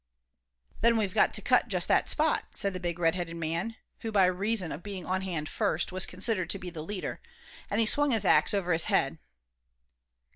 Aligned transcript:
"Then 0.81 0.97
we've 0.97 1.13
got 1.13 1.31
to 1.35 1.43
cut 1.43 1.67
just 1.67 1.87
that 1.87 2.09
spot," 2.09 2.45
said 2.55 2.73
the 2.73 2.79
big 2.79 2.97
red 2.97 3.13
headed 3.13 3.35
man, 3.35 3.75
who, 3.99 4.11
by 4.11 4.25
reason 4.25 4.71
of 4.71 4.81
being 4.81 5.05
on 5.05 5.21
hand 5.21 5.47
first, 5.47 5.91
was 5.91 6.07
considered 6.07 6.49
to 6.49 6.57
be 6.57 6.71
the 6.71 6.81
leader, 6.81 7.21
and 7.69 7.79
he 7.79 7.85
swung 7.85 8.09
his 8.09 8.25
axe 8.25 8.55
over 8.55 8.73
his 8.73 8.85
head. 8.85 9.19